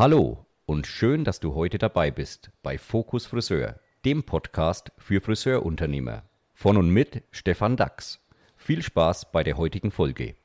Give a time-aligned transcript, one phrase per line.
[0.00, 6.22] Hallo und schön, dass du heute dabei bist bei Fokus Friseur, dem Podcast für Friseurunternehmer.
[6.54, 8.18] Von und mit Stefan Dax.
[8.56, 10.36] Viel Spaß bei der heutigen Folge.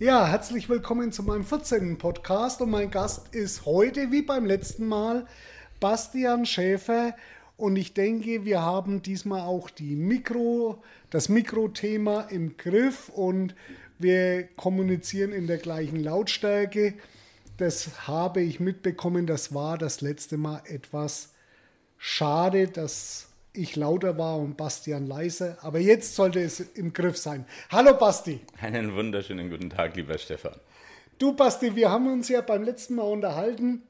[0.00, 1.96] Ja, herzlich willkommen zu meinem 14.
[1.96, 5.28] Podcast und mein Gast ist heute wie beim letzten Mal
[5.78, 7.14] Bastian Schäfer
[7.56, 13.54] und ich denke, wir haben diesmal auch die Mikro, das Mikrothema im Griff und
[13.98, 16.94] wir kommunizieren in der gleichen Lautstärke.
[17.56, 21.32] Das habe ich mitbekommen, das war das letzte Mal etwas
[21.96, 25.56] schade, dass ich lauter war und Bastian leise.
[25.62, 27.46] Aber jetzt sollte es im Griff sein.
[27.70, 28.40] Hallo Basti.
[28.60, 30.56] Einen wunderschönen guten Tag, lieber Stefan.
[31.18, 33.80] Du Basti, wir haben uns ja beim letzten Mal unterhalten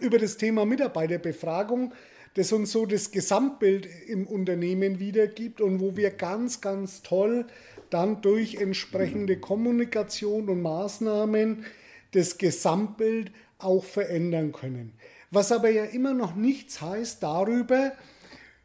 [0.00, 1.94] über das Thema Mitarbeiterbefragung
[2.34, 7.46] das uns so das Gesamtbild im Unternehmen wiedergibt und wo wir ganz, ganz toll
[7.90, 11.64] dann durch entsprechende Kommunikation und Maßnahmen
[12.10, 14.92] das Gesamtbild auch verändern können.
[15.30, 17.92] Was aber ja immer noch nichts heißt darüber,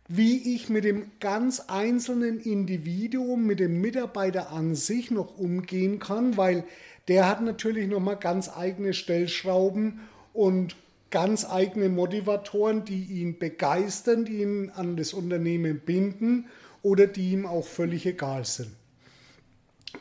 [0.08, 6.36] wie ich mit dem ganz einzelnen Individuum, mit dem Mitarbeiter an sich noch umgehen kann,
[6.36, 6.64] weil
[7.08, 10.00] der hat natürlich noch mal ganz eigene Stellschrauben
[10.34, 10.76] und
[11.12, 16.48] ganz eigene Motivatoren, die ihn begeistern, die ihn an das Unternehmen binden
[16.82, 18.72] oder die ihm auch völlig egal sind.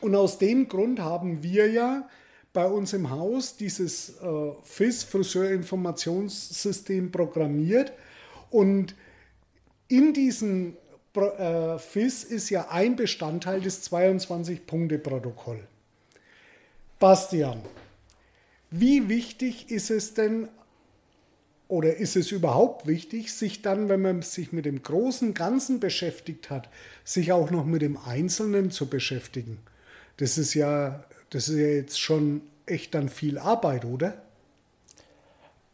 [0.01, 2.07] Und aus dem Grund haben wir ja
[2.53, 7.91] bei uns im Haus dieses äh, FIS, Friseurinformationssystem, programmiert.
[8.49, 8.95] Und
[9.87, 10.77] in diesem
[11.15, 15.59] äh, FIS ist ja ein Bestandteil des 22-Punkte-Protokoll.
[16.99, 17.61] Bastian,
[18.71, 20.47] wie wichtig ist es denn
[21.69, 26.49] oder ist es überhaupt wichtig, sich dann, wenn man sich mit dem großen Ganzen beschäftigt
[26.49, 26.67] hat,
[27.05, 29.59] sich auch noch mit dem Einzelnen zu beschäftigen?
[30.17, 34.19] Das ist ja, das ist ja jetzt schon echt dann viel Arbeit, oder?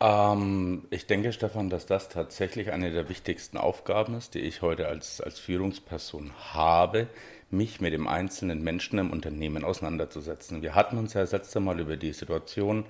[0.01, 4.89] Ähm, ich denke, Stefan, dass das tatsächlich eine der wichtigsten Aufgaben ist, die ich heute
[4.89, 7.07] als, als Führungsperson habe,
[7.51, 10.61] mich mit dem einzelnen Menschen im Unternehmen auseinanderzusetzen.
[10.61, 12.85] Wir hatten uns ja das letzte Mal über die Situation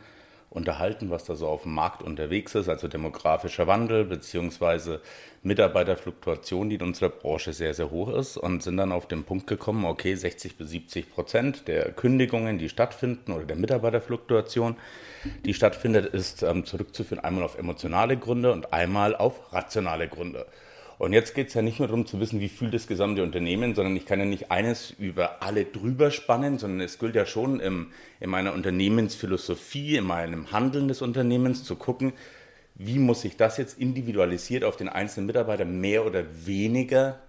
[0.56, 5.02] unterhalten, was da so auf dem Markt unterwegs ist, also demografischer Wandel beziehungsweise
[5.44, 9.48] Mitarbeiterfluktuation, die in unserer Branche sehr, sehr hoch ist und sind dann auf den Punkt
[9.48, 14.76] gekommen, okay, 60 bis 70 Prozent der Kündigungen, die stattfinden oder der Mitarbeiterfluktuation,
[15.44, 20.46] die stattfindet, ist ähm, zurückzuführen einmal auf emotionale Gründe und einmal auf rationale Gründe.
[20.98, 23.76] Und jetzt geht es ja nicht nur darum zu wissen, wie fühlt das gesamte Unternehmen,
[23.76, 27.60] sondern ich kann ja nicht eines über alle drüber spannen, sondern es gilt ja schon
[27.60, 27.92] im,
[28.22, 32.14] in meiner Unternehmensphilosophie, in meinem Handeln des Unternehmens zu gucken,
[32.76, 37.20] wie muss ich das jetzt individualisiert auf den einzelnen Mitarbeiter mehr oder weniger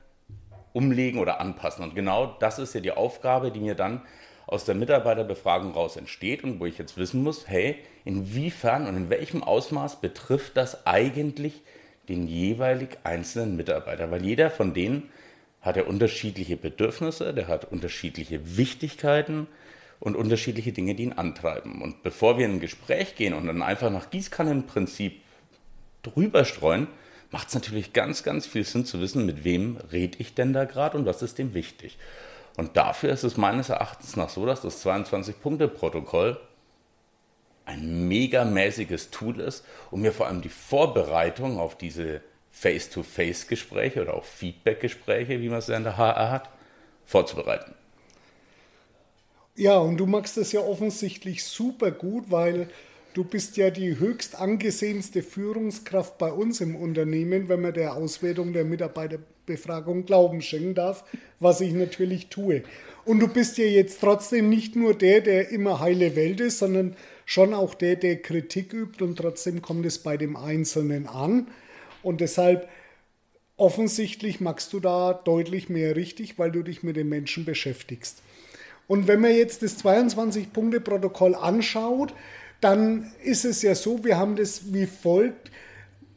[0.73, 1.85] umlegen oder anpassen.
[1.85, 4.03] Und genau das ist ja die Aufgabe, die mir dann
[4.47, 9.11] aus der Mitarbeiterbefragung raus entsteht und wo ich jetzt wissen muss, hey, inwiefern und in
[9.11, 11.63] welchem Ausmaß betrifft das eigentlich
[12.09, 15.11] den jeweilig einzelnen Mitarbeiter, weil jeder von denen
[15.61, 19.49] hat ja unterschiedliche Bedürfnisse, der hat unterschiedliche Wichtigkeiten
[19.99, 21.83] und unterschiedliche Dinge, die ihn antreiben.
[21.83, 25.21] Und bevor wir in ein Gespräch gehen und dann einfach nach Gießkannenprinzip
[26.03, 26.87] drüber streuen,
[27.31, 30.65] macht es natürlich ganz, ganz viel Sinn zu wissen, mit wem rede ich denn da
[30.65, 31.99] gerade und was ist dem wichtig.
[32.57, 36.39] Und dafür ist es meines Erachtens nach so, dass das 22-Punkte-Protokoll
[37.67, 42.23] ein megamäßiges Tool ist, um mir vor allem die Vorbereitung auf diese
[42.53, 46.49] Face-to-Face-Gespräche oder auch Feedback-Gespräche, wie man es ja in der HR hat,
[47.05, 47.75] vorzubereiten.
[49.57, 52.69] Ja, und du machst das ja offensichtlich super gut, weil
[53.15, 58.53] du bist ja die höchst angesehenste Führungskraft bei uns im Unternehmen, wenn man der Auswertung
[58.53, 61.05] der Mitarbeiterbefragung Glauben schenken darf,
[61.41, 62.63] was ich natürlich tue.
[63.05, 66.97] Und du bist ja jetzt trotzdem nicht nur der, der immer heile Welt ist, sondern
[67.27, 71.49] schon auch der, der Kritik übt und trotzdem kommt es bei dem Einzelnen an.
[72.03, 72.69] Und deshalb
[73.57, 78.23] offensichtlich machst du da deutlich mehr richtig, weil du dich mit den Menschen beschäftigst.
[78.87, 82.15] Und wenn man jetzt das 22-Punkte-Protokoll anschaut,
[82.61, 85.51] dann ist es ja so, wir haben das wie folgt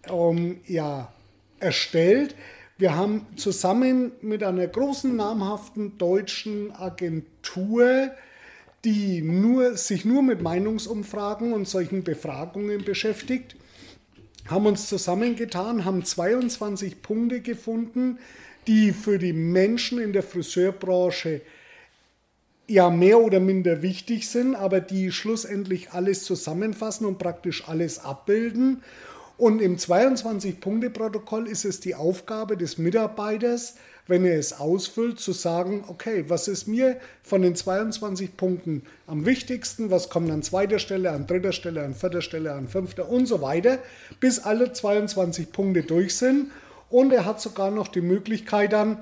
[0.07, 1.11] ähm, ja,
[1.59, 2.35] erstellt.
[2.77, 8.11] Wir haben zusammen mit einer großen namhaften deutschen Agentur
[8.85, 13.55] die nur, sich nur mit Meinungsumfragen und solchen Befragungen beschäftigt,
[14.47, 18.17] haben uns zusammengetan, haben 22 Punkte gefunden,
[18.67, 21.41] die für die Menschen in der Friseurbranche
[22.67, 28.83] ja mehr oder minder wichtig sind, aber die schlussendlich alles zusammenfassen und praktisch alles abbilden.
[29.37, 33.75] Und im 22-Punkte-Protokoll ist es die Aufgabe des Mitarbeiters,
[34.09, 39.25] wenn er es ausfüllt, zu sagen, okay, was ist mir von den 22 Punkten am
[39.25, 43.27] wichtigsten, was kommt an zweiter Stelle, an dritter Stelle, an vierter Stelle, an fünfter und
[43.27, 43.77] so weiter,
[44.19, 46.51] bis alle 22 Punkte durch sind.
[46.89, 48.97] Und er hat sogar noch die Möglichkeit dann,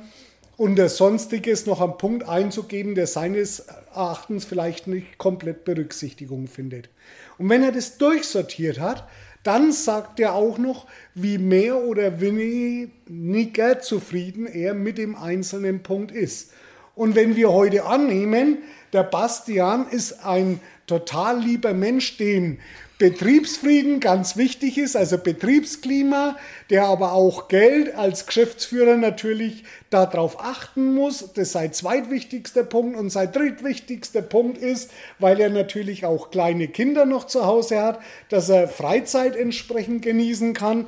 [0.57, 3.59] unter Sonstiges noch einen Punkt einzugeben, der seines
[3.93, 6.89] Erachtens vielleicht nicht komplett Berücksichtigung findet.
[7.37, 9.07] Und wenn er das durchsortiert hat,
[9.47, 16.11] dann sagt er auch noch, wie mehr oder weniger zufrieden er mit dem einzelnen Punkt
[16.11, 16.51] ist.
[16.95, 18.57] Und wenn wir heute annehmen,
[18.91, 22.59] der Bastian ist ein total lieber Mensch, dem
[22.97, 26.35] Betriebsfrieden ganz wichtig ist, also Betriebsklima,
[26.71, 31.31] der aber auch Geld als Geschäftsführer natürlich darauf achten muss.
[31.35, 34.89] Das sei zweitwichtigster Punkt und sein drittwichtigster Punkt ist,
[35.19, 37.99] weil er natürlich auch kleine Kinder noch zu Hause hat,
[38.29, 40.87] dass er Freizeit entsprechend genießen kann.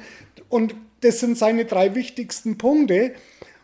[0.50, 3.14] Und das sind seine drei wichtigsten Punkte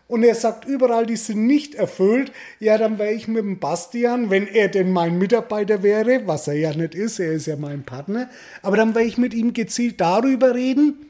[0.08, 4.30] und er sagt überall, die sind nicht erfüllt, ja, dann wäre ich mit dem Bastian,
[4.30, 7.84] wenn er denn mein Mitarbeiter wäre, was er ja nicht ist, er ist ja mein
[7.84, 8.30] Partner,
[8.62, 11.08] aber dann wäre ich mit ihm gezielt darüber reden,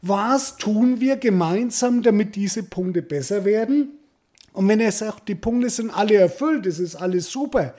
[0.00, 3.90] was tun wir gemeinsam, damit diese Punkte besser werden.
[4.52, 7.74] Und wenn er sagt, die Punkte sind alle erfüllt, das ist alles super.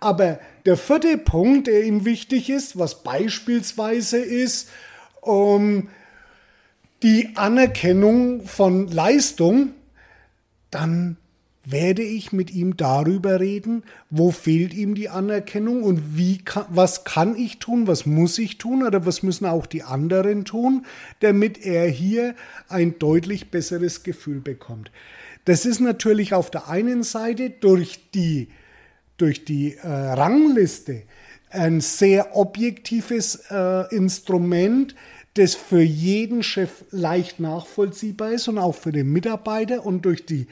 [0.00, 4.68] Aber der vierte Punkt, der ihm wichtig ist, was beispielsweise ist,
[5.20, 5.88] um,
[7.02, 9.72] die Anerkennung von Leistung,
[10.70, 11.16] dann
[11.64, 17.04] werde ich mit ihm darüber reden, wo fehlt ihm die Anerkennung und wie kann, was
[17.04, 20.86] kann ich tun, was muss ich tun oder was müssen auch die anderen tun,
[21.20, 22.34] damit er hier
[22.68, 24.90] ein deutlich besseres Gefühl bekommt.
[25.44, 28.48] Das ist natürlich auf der einen Seite durch die,
[29.18, 31.02] durch die äh, Rangliste
[31.50, 34.94] ein sehr objektives äh, Instrument,
[35.38, 40.46] das für jeden Chef leicht nachvollziehbar ist und auch für den Mitarbeiter und durch, die,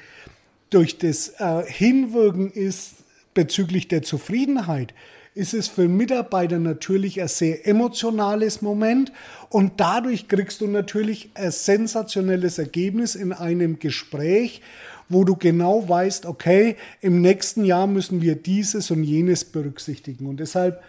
[0.71, 2.95] durch das äh, Hinwirken ist
[3.35, 4.95] bezüglich der Zufriedenheit,
[5.35, 9.13] ist es für Mitarbeiter natürlich ein sehr emotionales Moment
[9.51, 14.63] und dadurch kriegst du natürlich ein sensationelles Ergebnis in einem Gespräch,
[15.09, 20.27] wo du genau weißt, okay, im nächsten Jahr müssen wir dieses und jenes berücksichtigen.
[20.27, 20.83] Und deshalb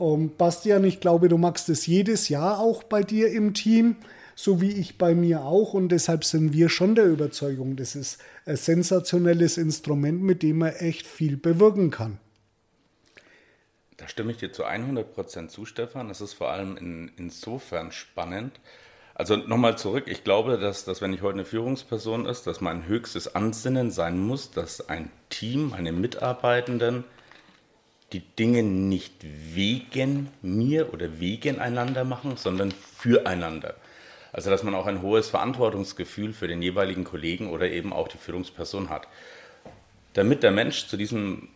[0.00, 3.96] um, Bastian, ich glaube, du magst es jedes Jahr auch bei dir im Team,
[4.34, 5.74] so wie ich bei mir auch.
[5.74, 10.72] Und deshalb sind wir schon der Überzeugung, das ist ein sensationelles Instrument, mit dem man
[10.72, 12.18] echt viel bewirken kann.
[13.98, 16.08] Da stimme ich dir zu 100% zu, Stefan.
[16.08, 18.58] Das ist vor allem in, insofern spannend.
[19.14, 22.86] Also nochmal zurück, ich glaube, dass, dass wenn ich heute eine Führungsperson ist, dass mein
[22.86, 27.04] höchstes Ansinnen sein muss, dass ein Team, meine Mitarbeitenden
[28.12, 33.74] die Dinge nicht wegen mir oder wegen einander machen, sondern füreinander.
[34.32, 38.18] Also dass man auch ein hohes Verantwortungsgefühl für den jeweiligen Kollegen oder eben auch die
[38.18, 39.06] Führungsperson hat.
[40.12, 41.48] Damit der Mensch zu diesem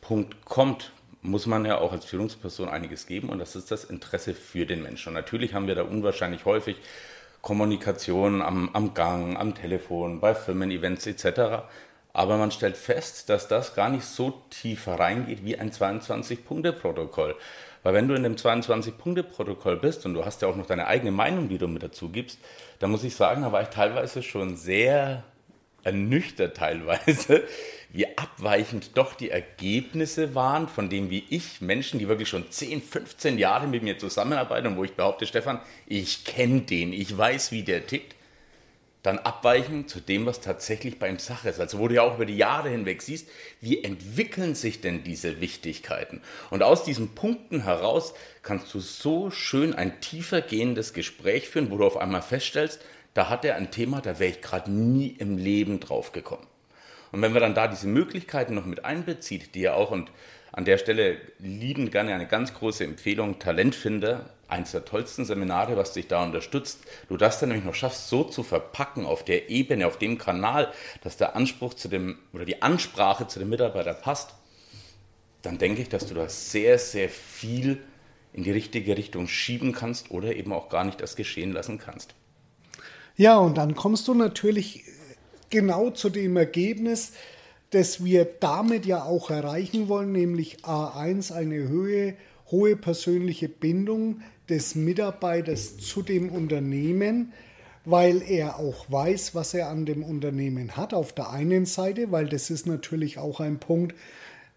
[0.00, 4.34] Punkt kommt, muss man ja auch als Führungsperson einiges geben und das ist das Interesse
[4.34, 5.08] für den Menschen.
[5.08, 6.76] Und natürlich haben wir da unwahrscheinlich häufig
[7.42, 11.64] Kommunikation am, am Gang, am Telefon, bei Firmen-Events etc.
[12.18, 17.36] Aber man stellt fest, dass das gar nicht so tief reingeht wie ein 22-Punkte-Protokoll.
[17.84, 21.12] Weil wenn du in dem 22-Punkte-Protokoll bist und du hast ja auch noch deine eigene
[21.12, 22.40] Meinung, die du mit dazu gibst,
[22.80, 25.22] dann muss ich sagen, da war ich teilweise schon sehr
[25.84, 27.44] ernüchtert teilweise,
[27.90, 32.82] wie abweichend doch die Ergebnisse waren von dem, wie ich Menschen, die wirklich schon 10,
[32.82, 37.52] 15 Jahre mit mir zusammenarbeiten und wo ich behaupte, Stefan, ich kenne den, ich weiß,
[37.52, 38.17] wie der tickt,
[39.02, 41.60] dann abweichen zu dem, was tatsächlich bei ihm Sache ist.
[41.60, 43.28] Also wo du ja auch über die Jahre hinweg siehst,
[43.60, 46.20] wie entwickeln sich denn diese Wichtigkeiten.
[46.50, 51.78] Und aus diesen Punkten heraus kannst du so schön ein tiefer gehendes Gespräch führen, wo
[51.78, 52.80] du auf einmal feststellst,
[53.14, 56.46] da hat er ein Thema, da wäre ich gerade nie im Leben drauf gekommen.
[57.10, 60.10] Und wenn wir dann da diese Möglichkeiten noch mit einbezieht, die ja auch und
[60.52, 65.92] an der Stelle lieben gerne eine ganz große Empfehlung, Talentfinder, eines der tollsten Seminare, was
[65.92, 66.80] dich da unterstützt.
[67.08, 70.72] Du das dann nämlich noch schaffst, so zu verpacken auf der Ebene, auf dem Kanal,
[71.02, 74.34] dass der Anspruch zu dem oder die Ansprache zu dem Mitarbeiter passt,
[75.42, 77.80] dann denke ich, dass du da sehr, sehr viel
[78.32, 82.14] in die richtige Richtung schieben kannst oder eben auch gar nicht das geschehen lassen kannst.
[83.16, 84.84] Ja, und dann kommst du natürlich
[85.50, 87.12] genau zu dem Ergebnis,
[87.70, 92.16] das wir damit ja auch erreichen wollen, nämlich A1 eine Höhe,
[92.50, 97.32] hohe persönliche Bindung des Mitarbeiters zu dem Unternehmen,
[97.84, 102.28] weil er auch weiß, was er an dem Unternehmen hat, auf der einen Seite, weil
[102.28, 103.94] das ist natürlich auch ein Punkt,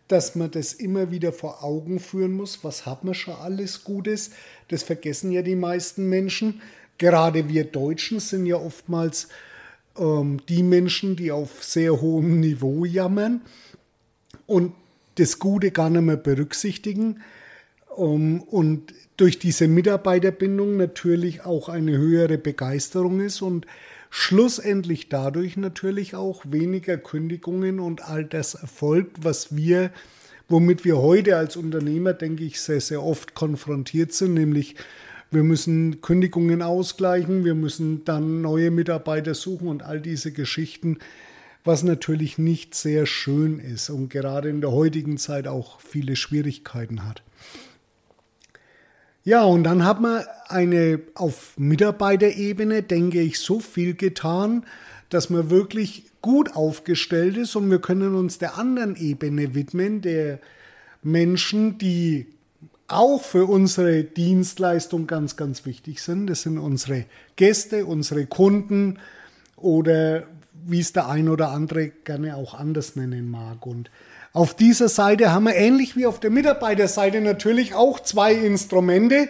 [0.08, 4.32] dass man das immer wieder vor Augen führen muss, was hat man schon alles Gutes,
[4.68, 6.62] das vergessen ja die meisten Menschen,
[6.98, 9.30] gerade wir Deutschen sind ja oftmals
[9.98, 13.42] ähm, die Menschen, die auf sehr hohem Niveau jammern
[14.48, 14.74] und
[15.16, 17.22] das Gute gar nicht mehr berücksichtigen.
[17.96, 23.68] Um, und durch diese Mitarbeiterbindung natürlich auch eine höhere Begeisterung ist und
[24.10, 29.92] schlussendlich dadurch natürlich auch weniger Kündigungen und all das erfolgt, was wir,
[30.48, 34.76] womit wir heute als Unternehmer, denke ich, sehr, sehr oft konfrontiert sind, nämlich
[35.30, 40.98] wir müssen Kündigungen ausgleichen, wir müssen dann neue Mitarbeiter suchen und all diese Geschichten,
[41.64, 47.08] was natürlich nicht sehr schön ist und gerade in der heutigen Zeit auch viele Schwierigkeiten
[47.08, 47.22] hat.
[49.24, 54.66] Ja, und dann hat man eine auf Mitarbeiterebene, denke ich, so viel getan,
[55.10, 60.40] dass man wirklich gut aufgestellt ist und wir können uns der anderen Ebene widmen, der
[61.04, 62.28] Menschen, die
[62.88, 66.28] auch für unsere Dienstleistung ganz, ganz wichtig sind.
[66.28, 69.00] Das sind unsere Gäste, unsere Kunden
[69.56, 70.24] oder
[70.66, 73.66] wie es der ein oder andere gerne auch anders nennen mag.
[73.66, 73.90] Und
[74.34, 79.28] auf dieser Seite haben wir ähnlich wie auf der Mitarbeiterseite natürlich auch zwei Instrumente.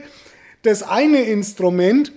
[0.62, 2.12] Das eine Instrument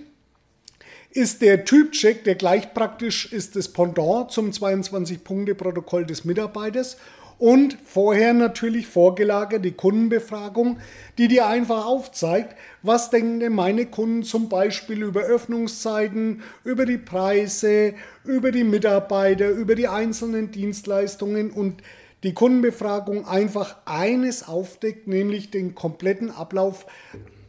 [1.09, 6.97] ist der Typcheck, der gleich praktisch ist das Pendant zum 22-Punkte-Protokoll des Mitarbeiters
[7.39, 10.77] und vorher natürlich vorgelagert die Kundenbefragung,
[11.17, 16.97] die dir einfach aufzeigt, was denken denn meine Kunden zum Beispiel über Öffnungszeiten, über die
[16.97, 21.81] Preise, über die Mitarbeiter, über die einzelnen Dienstleistungen und
[22.25, 26.87] die Kundenbefragung einfach eines aufdeckt, nämlich den kompletten Ablauf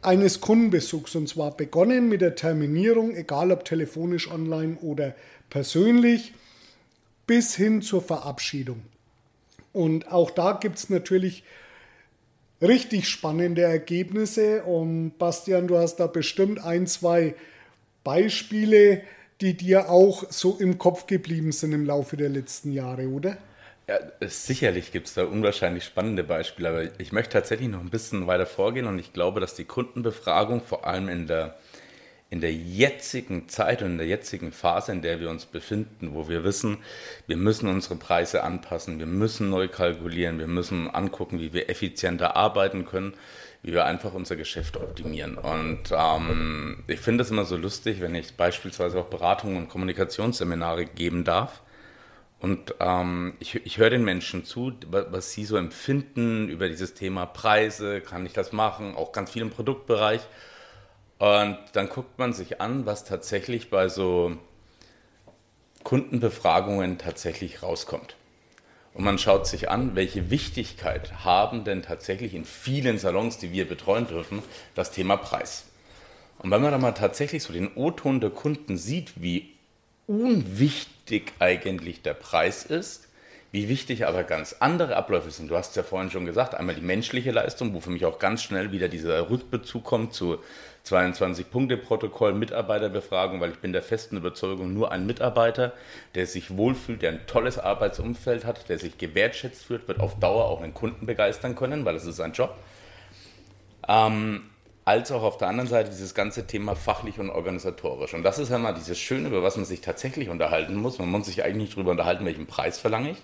[0.03, 5.15] eines Kundenbesuchs und zwar begonnen mit der Terminierung, egal ob telefonisch, online oder
[5.49, 6.33] persönlich,
[7.25, 8.83] bis hin zur Verabschiedung.
[9.73, 11.43] Und auch da gibt es natürlich
[12.61, 14.63] richtig spannende Ergebnisse.
[14.63, 17.33] Und Bastian, du hast da bestimmt ein, zwei
[18.03, 19.01] Beispiele,
[19.41, 23.37] die dir auch so im Kopf geblieben sind im Laufe der letzten Jahre, oder?
[23.89, 28.27] Ja, sicherlich gibt es da unwahrscheinlich spannende Beispiele, aber ich möchte tatsächlich noch ein bisschen
[28.27, 31.57] weiter vorgehen und ich glaube, dass die Kundenbefragung vor allem in der
[32.29, 36.27] in der jetzigen Zeit und in der jetzigen Phase, in der wir uns befinden, wo
[36.27, 36.79] wir wissen,
[37.25, 42.35] wir müssen unsere Preise anpassen, wir müssen neu kalkulieren, wir müssen angucken, wie wir effizienter
[42.35, 43.13] arbeiten können,
[43.63, 45.37] wie wir einfach unser Geschäft optimieren.
[45.37, 50.85] Und ähm, ich finde es immer so lustig, wenn ich beispielsweise auch Beratungen und Kommunikationsseminare
[50.85, 51.61] geben darf.
[52.39, 57.25] Und ähm, ich, ich höre den Menschen zu, was sie so empfinden über dieses Thema
[57.25, 60.21] Preise, kann ich das machen, auch ganz viel im Produktbereich.
[61.17, 64.37] Und dann guckt man sich an, was tatsächlich bei so
[65.83, 68.15] Kundenbefragungen tatsächlich rauskommt.
[68.93, 73.67] Und man schaut sich an, welche Wichtigkeit haben denn tatsächlich in vielen Salons, die wir
[73.67, 74.43] betreuen dürfen,
[74.75, 75.65] das Thema Preis.
[76.39, 79.56] Und wenn man dann mal tatsächlich so den O-Ton der Kunden sieht, wie
[80.07, 83.07] unwichtig eigentlich der Preis ist,
[83.51, 85.49] wie wichtig aber ganz andere Abläufe sind.
[85.49, 88.19] Du hast es ja vorhin schon gesagt, einmal die menschliche Leistung, wo für mich auch
[88.19, 90.39] ganz schnell wieder dieser Rückbezug kommt zu
[90.85, 95.73] 22-Punkte-Protokoll, Mitarbeiterbefragung, weil ich bin der festen Überzeugung, nur ein Mitarbeiter,
[96.15, 100.45] der sich wohlfühlt, der ein tolles Arbeitsumfeld hat, der sich gewertschätzt fühlt, wird auf Dauer
[100.45, 102.55] auch einen Kunden begeistern können, weil es ist sein Job.
[103.87, 104.43] Ähm,
[104.87, 108.13] als auch auf der anderen Seite dieses ganze Thema fachlich und organisatorisch.
[108.13, 110.97] Und das ist ja mal dieses Schöne, über was man sich tatsächlich unterhalten muss.
[110.97, 113.17] Man muss sich eigentlich nicht darüber unterhalten, welchen Preis verlange ich,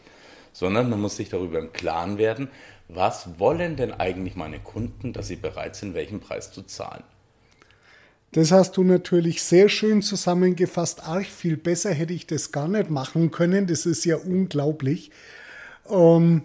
[0.51, 2.49] sondern man muss sich darüber im Klaren werden,
[2.89, 7.03] was wollen denn eigentlich meine Kunden, dass sie bereit sind, welchen Preis zu zahlen.
[8.33, 11.07] Das hast du natürlich sehr schön zusammengefasst.
[11.07, 13.67] Arg viel besser hätte ich das gar nicht machen können.
[13.67, 15.11] Das ist ja unglaublich.
[15.89, 16.41] Ähm,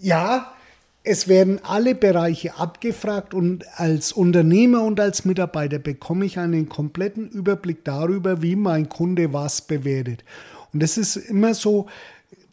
[0.00, 0.52] ja,
[1.02, 7.30] es werden alle Bereiche abgefragt und als Unternehmer und als Mitarbeiter bekomme ich einen kompletten
[7.30, 10.24] Überblick darüber, wie mein Kunde was bewertet.
[10.72, 11.86] Und das ist immer so,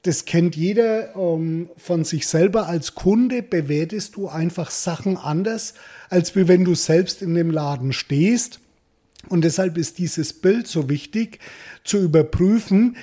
[0.04, 2.68] das kennt jeder ähm, von sich selber.
[2.68, 5.74] Als Kunde bewertest du einfach Sachen anders,
[6.10, 8.62] als wie wenn du selbst in dem Laden stehst.
[9.28, 11.40] Und deshalb ist dieses Bild so wichtig
[11.84, 12.96] zu überprüfen,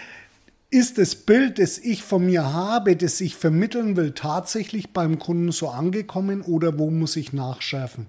[0.75, 5.52] ist das Bild, das ich von mir habe, das ich vermitteln will, tatsächlich beim Kunden
[5.52, 8.09] so angekommen oder wo muss ich nachschärfen?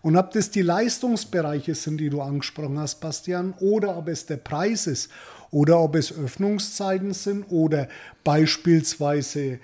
[0.00, 4.36] Und ob das die Leistungsbereiche sind, die du angesprochen hast, Bastian, oder ob es der
[4.36, 5.10] Preis ist
[5.50, 7.88] oder ob es Öffnungszeiten sind oder
[8.22, 9.58] beispielsweise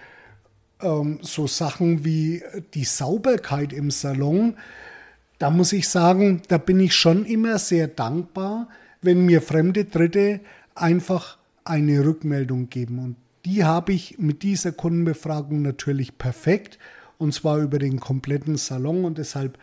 [0.83, 2.43] ähm, so Sachen wie
[2.75, 4.57] die Sauberkeit im Salon,
[5.39, 8.69] da muss ich sagen, da bin ich schon immer sehr dankbar,
[9.03, 10.41] wenn mir fremde Dritte
[10.75, 12.99] einfach eine Rückmeldung geben.
[12.99, 16.79] Und die habe ich mit dieser Kundenbefragung natürlich perfekt
[17.19, 19.59] und zwar über den kompletten Salon und deshalb,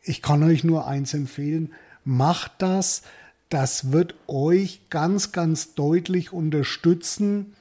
[0.00, 1.72] ich kann euch nur eins empfehlen,
[2.04, 3.02] macht das.
[3.50, 7.52] Das wird euch ganz, ganz deutlich unterstützen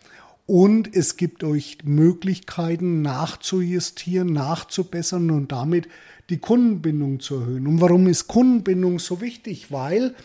[0.48, 5.90] und es gibt euch Möglichkeiten nachzujustieren, nachzubessern und damit
[6.30, 7.68] die Kundenbindung zu erhöhen.
[7.68, 9.72] Und warum ist Kundenbindung so wichtig?
[9.72, 10.16] Weil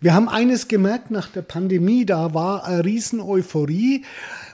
[0.00, 4.04] wir haben eines gemerkt nach der Pandemie, da war eine riesen Euphorie.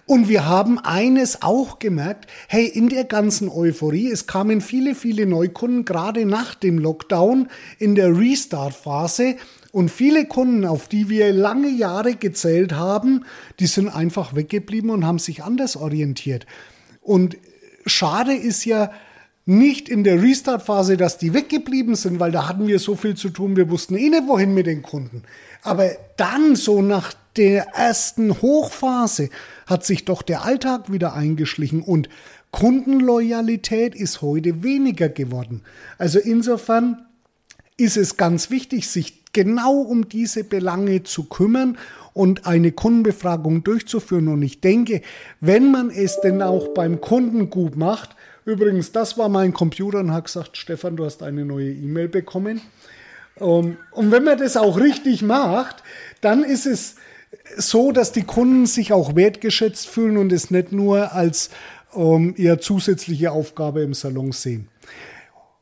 [0.07, 5.27] Und wir haben eines auch gemerkt, hey, in der ganzen Euphorie, es kamen viele, viele
[5.27, 9.37] Neukunden, gerade nach dem Lockdown, in der Restart-Phase.
[9.73, 13.25] Und viele Kunden, auf die wir lange Jahre gezählt haben,
[13.59, 16.47] die sind einfach weggeblieben und haben sich anders orientiert.
[17.01, 17.37] Und
[17.87, 18.91] schade ist ja,
[19.45, 23.29] nicht in der Restart-Phase, dass die weggeblieben sind, weil da hatten wir so viel zu
[23.31, 25.23] tun, wir wussten eh nicht, wohin mit den Kunden.
[25.63, 29.31] Aber dann so nach der ersten Hochphase
[29.67, 32.09] hat sich doch der Alltag wieder eingeschlichen und
[32.51, 35.63] Kundenloyalität ist heute weniger geworden.
[35.97, 37.07] Also insofern
[37.79, 41.79] ist es ganz wichtig, sich genau um diese Belange zu kümmern
[42.13, 44.29] und eine Kundenbefragung durchzuführen.
[44.29, 45.01] Und ich denke,
[45.41, 50.13] wenn man es denn auch beim Kunden gut macht, Übrigens, das war mein Computer und
[50.13, 52.61] hat gesagt, Stefan, du hast eine neue E-Mail bekommen.
[53.41, 55.83] Ähm, und wenn man das auch richtig macht,
[56.21, 56.97] dann ist es
[57.57, 61.51] so, dass die Kunden sich auch wertgeschätzt fühlen und es nicht nur als
[61.95, 64.69] ähm, ihre zusätzliche Aufgabe im Salon sehen.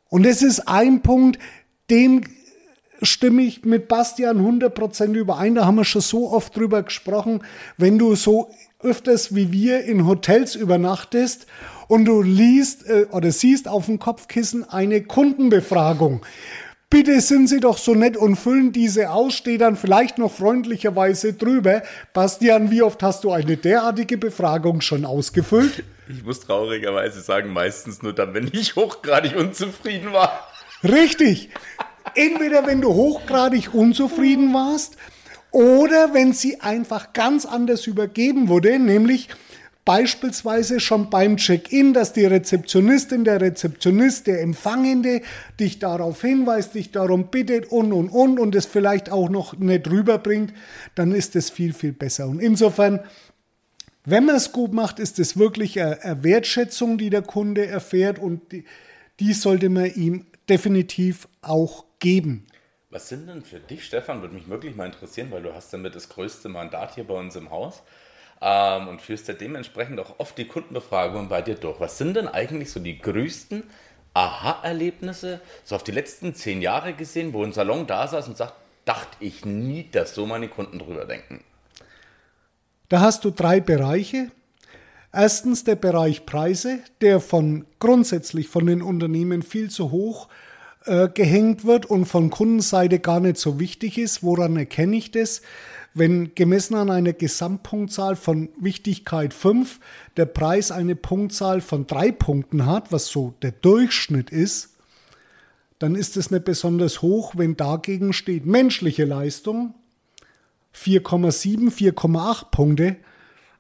[0.09, 1.39] Und das ist ein Punkt,
[1.91, 2.23] dem
[3.03, 5.55] stimme ich mit Bastian 100% überein.
[5.55, 7.43] Da haben wir schon so oft drüber gesprochen.
[7.77, 11.47] Wenn du so öfters wie wir in Hotels übernachtest
[11.91, 16.25] und du liest äh, oder siehst auf dem Kopfkissen eine Kundenbefragung.
[16.89, 21.33] Bitte sind Sie doch so nett und füllen diese aus, steht dann vielleicht noch freundlicherweise
[21.33, 21.83] drüber.
[22.13, 25.83] Bastian, wie oft hast du eine derartige Befragung schon ausgefüllt?
[26.09, 30.47] Ich muss traurigerweise sagen, meistens nur dann, wenn ich hochgradig unzufrieden war.
[30.85, 31.51] Richtig.
[32.15, 34.97] Entweder wenn du hochgradig unzufrieden warst
[35.51, 39.29] oder wenn sie einfach ganz anders übergeben wurde, nämlich
[39.85, 45.23] Beispielsweise schon beim Check-in, dass die Rezeptionistin, der Rezeptionist, der Empfangende
[45.59, 49.91] dich darauf hinweist, dich darum bittet und und und und es vielleicht auch noch nicht
[49.91, 50.53] rüberbringt,
[50.95, 52.29] dann ist es viel, viel besser.
[52.29, 53.01] Und insofern,
[54.05, 58.53] wenn man es gut macht, ist es wirklich eine Wertschätzung, die der Kunde erfährt und
[58.53, 58.65] die,
[59.19, 62.47] die sollte man ihm definitiv auch geben.
[62.91, 65.95] Was sind denn für dich, Stefan, würde mich wirklich mal interessieren, weil du hast damit
[65.95, 67.83] das größte Mandat hier bei uns im Haus
[68.41, 71.81] ähm, und führst ja dementsprechend auch oft die Kundenbefragungen bei dir durch.
[71.81, 73.65] Was sind denn eigentlich so die größten
[74.15, 78.55] Aha-Erlebnisse, so auf die letzten zehn Jahre gesehen, wo ein Salon da saß und sagt,
[78.85, 81.45] dachte ich nie, dass so meine Kunden drüber denken?
[82.89, 84.31] Da hast du drei Bereiche.
[85.13, 90.29] Erstens der Bereich Preise, der von grundsätzlich von den Unternehmen viel zu hoch
[90.87, 94.23] äh, gehängt wird und von Kundenseite gar nicht so wichtig ist.
[94.23, 95.43] Woran erkenne ich das?
[95.93, 99.81] Wenn gemessen an einer Gesamtpunktzahl von Wichtigkeit 5
[100.17, 104.77] der Preis eine Punktzahl von 3 Punkten hat, was so der Durchschnitt ist,
[105.81, 109.75] dann ist es nicht besonders hoch, wenn dagegen steht menschliche Leistung
[110.77, 112.97] 4,7, 4,8 Punkte,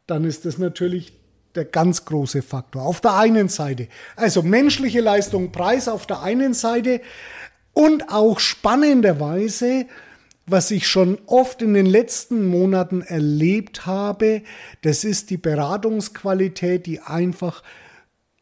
[0.06, 1.12] dann ist das natürlich
[1.56, 2.82] der ganz große Faktor.
[2.82, 7.00] Auf der einen Seite, also menschliche Leistung, Preis auf der einen Seite
[7.72, 9.86] und auch spannenderweise
[10.50, 14.42] was ich schon oft in den letzten Monaten erlebt habe,
[14.82, 17.62] das ist die Beratungsqualität, die einfach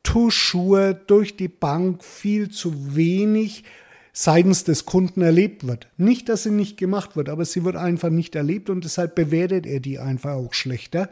[0.03, 3.64] toujours durch die Bank viel zu wenig
[4.12, 5.87] seitens des Kunden erlebt wird.
[5.97, 9.66] Nicht, dass sie nicht gemacht wird, aber sie wird einfach nicht erlebt und deshalb bewertet
[9.66, 11.11] er die einfach auch schlechter.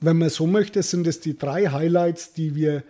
[0.00, 2.84] Wenn man so möchte, sind es die drei Highlights, die wir,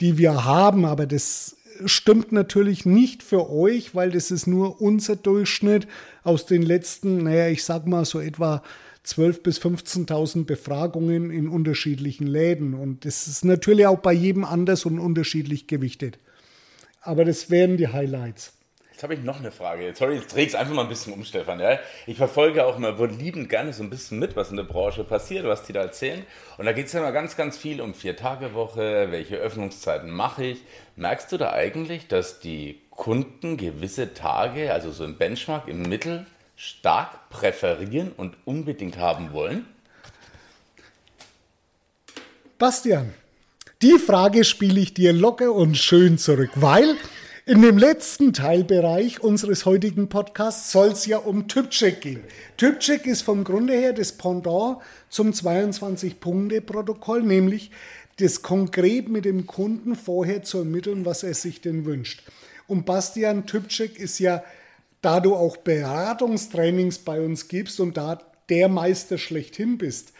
[0.00, 5.16] die wir haben, aber das stimmt natürlich nicht für euch, weil das ist nur unser
[5.16, 5.86] Durchschnitt
[6.22, 8.62] aus den letzten, naja, ich sag mal so etwa
[9.04, 12.74] 12.000 bis 15.000 Befragungen in unterschiedlichen Läden.
[12.74, 16.18] Und das ist natürlich auch bei jedem anders und unterschiedlich gewichtet.
[17.00, 18.55] Aber das wären die Highlights.
[18.96, 19.92] Jetzt habe ich noch eine Frage.
[19.94, 21.60] Sorry, jetzt dreh ich einfach mal ein bisschen um, Stefan.
[21.60, 21.78] Ja?
[22.06, 25.04] Ich verfolge auch immer wohl liebend gerne so ein bisschen mit, was in der Branche
[25.04, 26.24] passiert, was die da erzählen.
[26.56, 30.62] Und da geht es ja immer ganz, ganz viel um Vier-Tage-Woche, welche Öffnungszeiten mache ich.
[30.96, 36.24] Merkst du da eigentlich, dass die Kunden gewisse Tage, also so im Benchmark, im Mittel,
[36.56, 39.66] stark präferieren und unbedingt haben wollen?
[42.56, 43.12] Bastian,
[43.82, 46.96] die Frage spiele ich dir locker und schön zurück, weil
[47.48, 52.24] in dem letzten Teilbereich unseres heutigen Podcasts soll es ja um Typcheck gehen.
[52.56, 54.78] Typcheck ist vom Grunde her das Pendant
[55.10, 57.70] zum 22-Punkte-Protokoll, nämlich
[58.18, 62.24] das konkret mit dem Kunden vorher zu ermitteln, was er sich denn wünscht.
[62.66, 64.42] Und Bastian Typcheck ist ja
[65.00, 70.12] da du auch Beratungstrainings bei uns gibst und da der Meister schlechthin bist,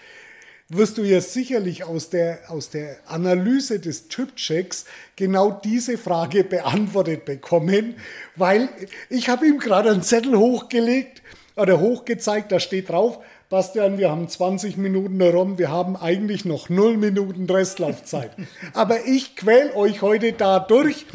[0.69, 7.25] wirst du ja sicherlich aus der, aus der Analyse des Typchecks genau diese Frage beantwortet
[7.25, 7.95] bekommen,
[8.35, 8.69] weil
[9.09, 11.23] ich habe ihm gerade einen Zettel hochgelegt
[11.55, 16.69] oder hochgezeigt, da steht drauf, Bastian, wir haben 20 Minuten herum, wir haben eigentlich noch
[16.69, 18.33] 0 Minuten Restlaufzeit.
[18.75, 21.07] Aber ich quäl euch heute da durch,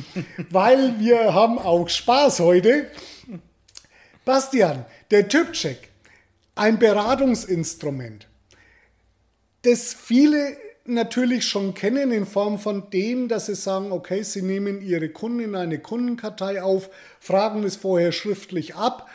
[0.50, 2.88] weil wir haben auch Spaß heute.
[4.24, 5.90] Bastian, der Typcheck,
[6.56, 8.31] ein Beratungsinstrument
[9.64, 14.82] das viele natürlich schon kennen in Form von dem, dass sie sagen, okay, sie nehmen
[14.82, 19.08] ihre Kunden in eine Kundenkartei auf, fragen es vorher schriftlich ab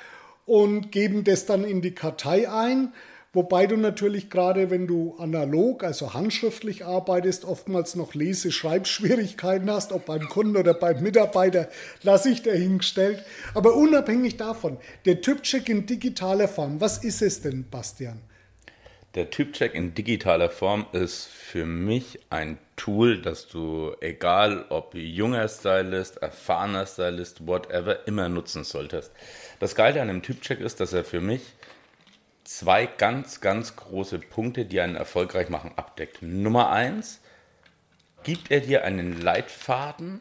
[0.45, 2.93] und geben das dann in die Kartei ein.
[3.33, 10.07] Wobei du natürlich gerade, wenn du analog, also handschriftlich arbeitest, oftmals noch Lese-Schreibschwierigkeiten hast, ob
[10.07, 11.69] beim Kunden oder beim Mitarbeiter,
[12.03, 13.23] lasse ich dahingestellt.
[13.53, 18.23] Aber unabhängig davon, der Typcheck in digitaler Form, was ist es denn, Bastian?
[19.17, 25.49] Der Typcheck in digitaler Form ist für mich ein Tool, das du, egal ob junger
[25.49, 29.11] Stylist, erfahrener Stylist, whatever, immer nutzen solltest.
[29.59, 31.41] Das Geile an dem Typcheck ist, dass er für mich
[32.45, 36.21] zwei ganz, ganz große Punkte, die einen erfolgreich machen, abdeckt.
[36.21, 37.23] Nummer eins,
[38.23, 40.21] gibt er dir einen Leitfaden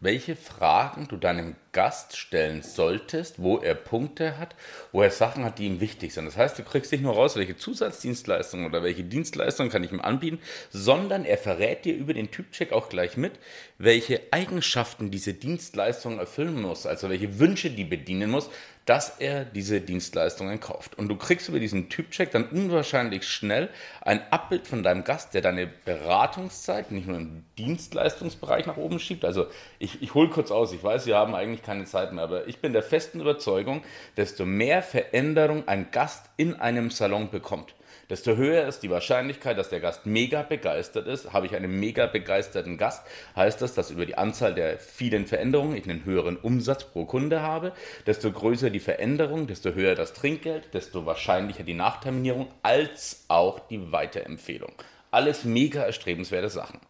[0.00, 4.56] welche Fragen du deinem Gast stellen solltest, wo er Punkte hat,
[4.92, 6.24] wo er Sachen hat, die ihm wichtig sind.
[6.24, 10.00] Das heißt, du kriegst nicht nur raus, welche Zusatzdienstleistungen oder welche Dienstleistungen kann ich ihm
[10.00, 13.32] anbieten, sondern er verrät dir über den Typcheck auch gleich mit,
[13.78, 18.50] welche Eigenschaften diese Dienstleistung erfüllen muss, also welche Wünsche die bedienen muss,
[18.90, 20.98] dass er diese Dienstleistungen kauft.
[20.98, 23.68] Und du kriegst über diesen Typcheck dann unwahrscheinlich schnell
[24.00, 29.24] ein Abbild von deinem Gast, der deine Beratungszeit nicht nur im Dienstleistungsbereich nach oben schiebt.
[29.24, 29.46] Also
[29.78, 32.58] ich, ich hole kurz aus, ich weiß, wir haben eigentlich keine Zeit mehr, aber ich
[32.58, 33.84] bin der festen Überzeugung,
[34.16, 37.76] desto mehr Veränderung ein Gast in einem Salon bekommt,
[38.10, 41.32] desto höher ist die Wahrscheinlichkeit, dass der Gast mega begeistert ist.
[41.32, 43.02] Habe ich einen mega begeisterten Gast,
[43.36, 47.40] heißt das, dass über die Anzahl der vielen Veränderungen ich einen höheren Umsatz pro Kunde
[47.40, 47.72] habe.
[48.06, 53.92] Desto größer die Veränderung, desto höher das Trinkgeld, desto wahrscheinlicher die Nachterminierung als auch die
[53.92, 54.72] Weiterempfehlung.
[55.10, 56.80] Alles mega erstrebenswerte Sachen.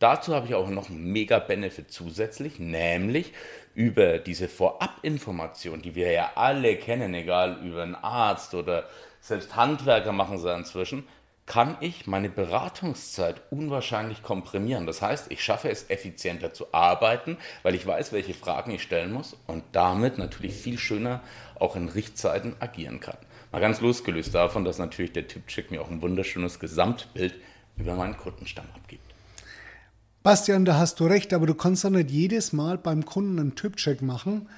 [0.00, 3.34] Dazu habe ich auch noch einen mega Benefit zusätzlich, nämlich
[3.74, 8.88] über diese Vorabinformation, die wir ja alle kennen, egal über einen Arzt oder
[9.20, 11.04] selbst Handwerker machen sie inzwischen,
[11.46, 14.86] kann ich meine Beratungszeit unwahrscheinlich komprimieren.
[14.86, 19.12] Das heißt, ich schaffe es effizienter zu arbeiten, weil ich weiß, welche Fragen ich stellen
[19.12, 21.22] muss und damit natürlich viel schöner
[21.58, 23.16] auch in Richtzeiten agieren kann.
[23.50, 27.34] Mal ganz losgelöst davon, dass natürlich der Tippcheck mir auch ein wunderschönes Gesamtbild
[27.76, 29.02] über meinen Kundenstamm abgibt.
[30.22, 33.56] Bastian, da hast du recht, aber du kannst doch nicht jedes Mal beim Kunden einen
[33.56, 34.48] Tippcheck machen,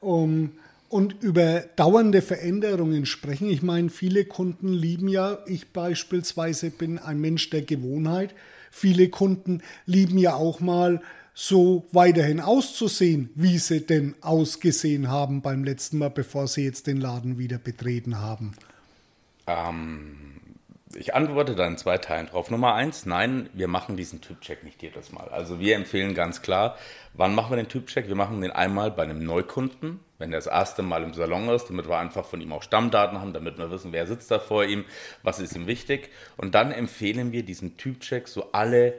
[0.00, 0.52] um
[0.88, 3.50] und über dauernde Veränderungen sprechen.
[3.50, 8.34] Ich meine, viele Kunden lieben ja, ich beispielsweise bin ein Mensch der Gewohnheit.
[8.70, 11.00] Viele Kunden lieben ja auch mal
[11.34, 17.00] so weiterhin auszusehen, wie sie denn ausgesehen haben beim letzten Mal, bevor sie jetzt den
[17.00, 18.54] Laden wieder betreten haben.
[19.46, 20.40] Ähm,
[20.96, 22.50] ich antworte da in zwei Teilen drauf.
[22.50, 25.28] Nummer eins, nein, wir machen diesen Typcheck nicht jedes Mal.
[25.28, 26.76] Also wir empfehlen ganz klar,
[27.14, 28.08] wann machen wir den Typcheck?
[28.08, 31.70] Wir machen den einmal bei einem Neukunden, wenn er das erste Mal im Salon ist,
[31.70, 34.64] damit wir einfach von ihm auch Stammdaten haben, damit wir wissen, wer sitzt da vor
[34.64, 34.84] ihm,
[35.22, 36.10] was ist ihm wichtig.
[36.36, 38.94] Und dann empfehlen wir diesen Typcheck so alle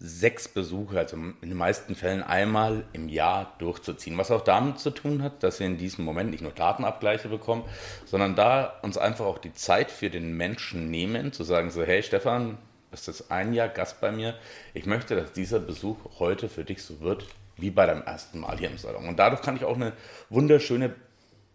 [0.00, 4.18] sechs Besuche, also in den meisten Fällen einmal im Jahr durchzuziehen.
[4.18, 7.64] Was auch damit zu tun hat, dass wir in diesem Moment nicht nur Datenabgleiche bekommen,
[8.04, 12.02] sondern da uns einfach auch die Zeit für den Menschen nehmen, zu sagen so, hey
[12.02, 12.58] Stefan,
[12.92, 14.34] ist das ein Jahr Gast bei mir.
[14.72, 17.24] Ich möchte, dass dieser Besuch heute für dich so wird
[17.56, 19.06] wie bei deinem ersten Mal hier im Salon.
[19.06, 19.92] Und dadurch kann ich auch eine
[20.30, 20.94] wunderschöne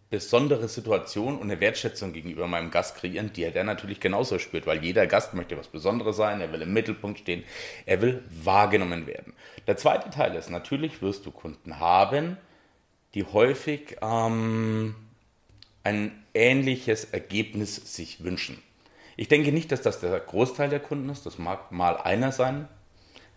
[0.09, 4.83] besondere Situation und eine Wertschätzung gegenüber meinem Gast kreieren, die er natürlich genauso spürt, weil
[4.83, 7.43] jeder Gast möchte was Besonderes sein, er will im Mittelpunkt stehen,
[7.85, 9.33] er will wahrgenommen werden.
[9.67, 12.37] Der zweite Teil ist, natürlich wirst du Kunden haben,
[13.13, 14.95] die häufig ähm,
[15.83, 18.61] ein ähnliches Ergebnis sich wünschen.
[19.15, 22.67] Ich denke nicht, dass das der Großteil der Kunden ist, das mag mal einer sein,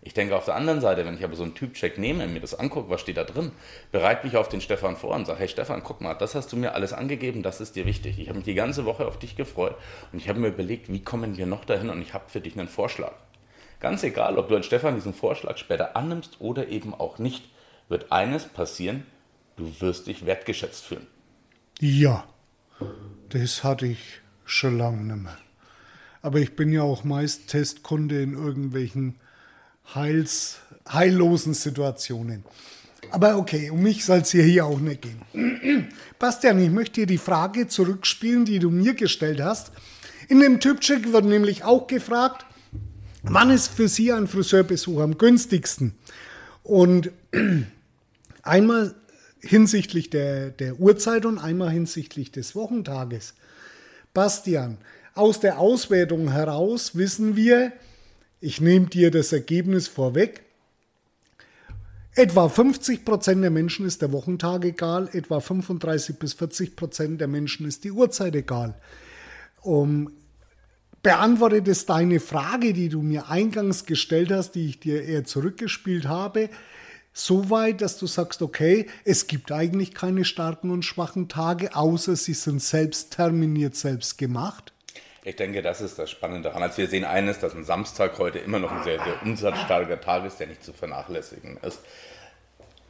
[0.05, 2.59] ich denke auf der anderen Seite, wenn ich aber so einen Typcheck nehme, mir das
[2.59, 3.53] angucke, was steht da drin,
[3.93, 6.57] bereite mich auf den Stefan vor und sage, hey Stefan, guck mal, das hast du
[6.57, 8.19] mir alles angegeben, das ist dir wichtig.
[8.19, 9.77] Ich habe mich die ganze Woche auf dich gefreut
[10.12, 12.59] und ich habe mir überlegt, wie kommen wir noch dahin und ich habe für dich
[12.59, 13.12] einen Vorschlag.
[13.79, 17.45] Ganz egal, ob du an Stefan diesen Vorschlag später annimmst oder eben auch nicht,
[17.88, 19.07] wird eines passieren,
[19.57, 21.07] du wirst dich wertgeschätzt fühlen.
[21.79, 22.25] Ja,
[23.29, 25.38] das hatte ich schon lange nicht mehr.
[26.23, 29.17] Aber ich bin ja auch meist Testkunde in irgendwelchen
[29.95, 32.45] heils, heillosen Situationen.
[33.11, 35.88] Aber okay, um mich soll es hier auch nicht gehen.
[36.18, 39.73] Bastian, ich möchte dir die Frage zurückspielen, die du mir gestellt hast.
[40.29, 42.47] In dem Typcheck wird nämlich auch gefragt,
[43.23, 45.95] wann ist für Sie ein Friseurbesuch am günstigsten?
[46.62, 47.11] Und
[48.42, 48.95] einmal
[49.40, 53.35] hinsichtlich der, der Uhrzeit und einmal hinsichtlich des Wochentages.
[54.14, 54.79] Bastian,
[55.14, 57.73] aus der Auswertung heraus wissen wir,
[58.43, 60.43] ich nehme dir das Ergebnis vorweg,
[62.15, 67.29] etwa 50 Prozent der Menschen ist der Wochentag egal, etwa 35 bis 40 Prozent der
[67.29, 68.75] Menschen ist die Uhrzeit egal.
[69.63, 70.13] Um,
[71.05, 76.07] beantwortet es deine Frage, die du mir eingangs gestellt hast, die ich dir eher zurückgespielt
[76.07, 76.51] habe,
[77.13, 82.17] so weit, dass du sagst, okay, es gibt eigentlich keine starken und schwachen Tage, außer
[82.17, 84.73] sie sind selbst terminiert, selbst gemacht?
[85.25, 86.65] Ich denke, das ist das Spannende daran.
[86.65, 90.25] Als wir sehen eines, dass ein Samstag heute immer noch ein sehr, sehr umsatzstarker Tag
[90.25, 91.81] ist, der nicht zu vernachlässigen ist.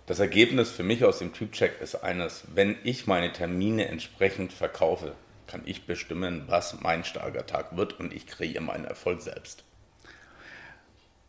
[0.07, 5.13] Das Ergebnis für mich aus dem Typcheck ist eines, wenn ich meine Termine entsprechend verkaufe,
[5.47, 9.65] kann ich bestimmen, was mein starker Tag wird und ich kreiere meinen Erfolg selbst.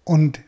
[0.05, 0.39] Und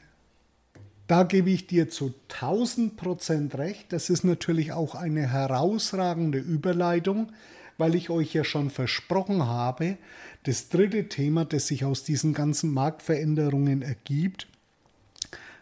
[1.07, 3.91] da gebe ich dir zu 1000 Prozent recht.
[3.91, 7.31] Das ist natürlich auch eine herausragende Überleitung,
[7.77, 9.97] weil ich euch ja schon versprochen habe,
[10.45, 14.47] das dritte Thema, das sich aus diesen ganzen Marktveränderungen ergibt,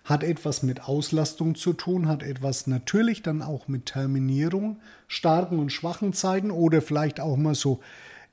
[0.03, 5.71] hat etwas mit Auslastung zu tun, hat etwas natürlich dann auch mit Terminierung, starken und
[5.71, 7.79] schwachen Zeiten oder vielleicht auch mal so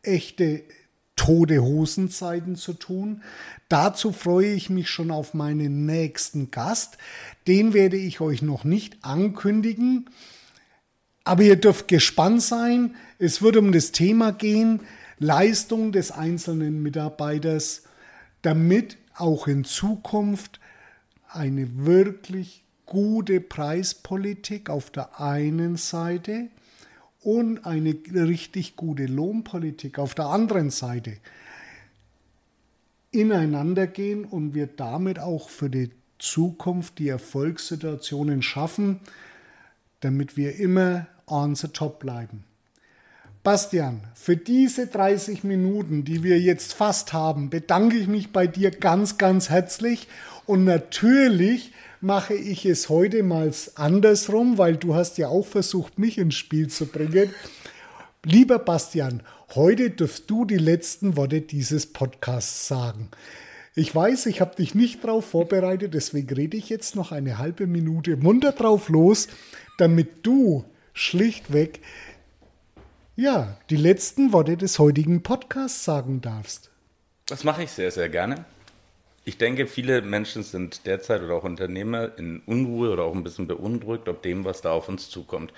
[0.03, 0.65] echte
[1.15, 3.23] tote Hosenzeiten zu tun.
[3.69, 6.99] Dazu freue ich mich schon auf meinen nächsten Gast.
[7.47, 10.11] Den werde ich euch noch nicht ankündigen.
[11.23, 12.97] Aber ihr dürft gespannt sein.
[13.19, 14.81] Es wird um das Thema gehen,
[15.21, 17.83] Leistung des einzelnen Mitarbeiters,
[18.43, 20.61] damit auch in Zukunft
[21.29, 26.49] eine wirklich gute Preispolitik auf der einen Seite
[27.23, 31.19] und eine richtig gute Lohnpolitik auf der anderen Seite
[33.11, 39.01] ineinander gehen und wir damit auch für die Zukunft die Erfolgssituationen schaffen,
[40.01, 42.45] damit wir immer on the top bleiben.
[43.43, 48.71] Bastian, für diese 30 Minuten, die wir jetzt fast haben, bedanke ich mich bei dir
[48.71, 50.09] ganz, ganz herzlich
[50.45, 51.73] und natürlich
[52.03, 56.69] mache ich es heute mal andersrum, weil du hast ja auch versucht, mich ins Spiel
[56.69, 57.31] zu bringen.
[58.27, 59.23] Lieber Bastian,
[59.55, 63.09] heute dürft du die letzten Worte dieses Podcasts sagen.
[63.75, 67.67] Ich weiß, ich habe dich nicht darauf vorbereitet, deswegen rede ich jetzt noch eine halbe
[67.67, 69.29] Minute munter drauf los,
[69.79, 71.81] damit du schlichtweg
[73.17, 76.71] ja, die letzten Worte des heutigen Podcasts sagen darfst.
[77.27, 78.45] Das mache ich sehr, sehr gerne.
[79.25, 83.47] Ich denke, viele Menschen sind derzeit oder auch Unternehmer in Unruhe oder auch ein bisschen
[83.47, 85.53] beunruhigt, ob dem, was da auf uns zukommt.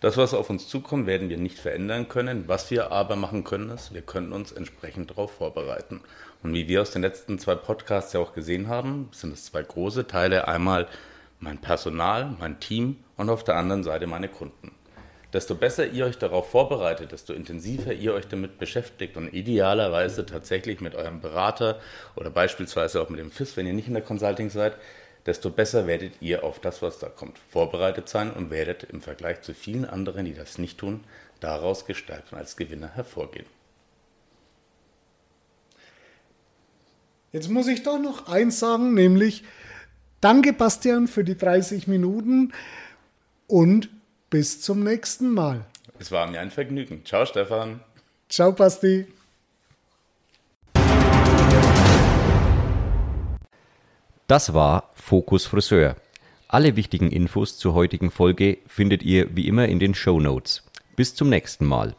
[0.00, 2.44] Das, was auf uns zukommt, werden wir nicht verändern können.
[2.46, 6.02] Was wir aber machen können, ist, wir können uns entsprechend darauf vorbereiten.
[6.42, 9.62] Und wie wir aus den letzten zwei Podcasts ja auch gesehen haben, sind es zwei
[9.62, 10.46] große Teile.
[10.46, 10.86] Einmal
[11.40, 14.72] mein Personal, mein Team und auf der anderen Seite meine Kunden
[15.32, 20.80] desto besser ihr euch darauf vorbereitet, desto intensiver ihr euch damit beschäftigt und idealerweise tatsächlich
[20.80, 21.80] mit eurem Berater
[22.16, 24.76] oder beispielsweise auch mit dem FIS, wenn ihr nicht in der Consulting seid,
[25.26, 29.42] desto besser werdet ihr auf das, was da kommt, vorbereitet sein und werdet im Vergleich
[29.42, 31.04] zu vielen anderen, die das nicht tun,
[31.40, 33.46] daraus gestärkt und als Gewinner hervorgehen.
[37.30, 39.44] Jetzt muss ich doch noch eins sagen, nämlich
[40.22, 42.52] danke Bastian für die 30 Minuten
[43.46, 43.90] und
[44.30, 45.64] bis zum nächsten Mal.
[45.98, 47.04] Es war mir ein Vergnügen.
[47.04, 47.80] Ciao, Stefan.
[48.28, 49.06] Ciao, Basti.
[54.26, 55.96] Das war Fokus Friseur.
[56.48, 60.64] Alle wichtigen Infos zur heutigen Folge findet ihr wie immer in den Show Notes.
[60.96, 61.94] Bis zum nächsten Mal.